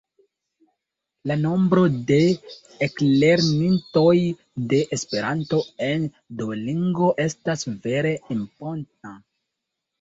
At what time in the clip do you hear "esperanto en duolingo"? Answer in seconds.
4.99-7.13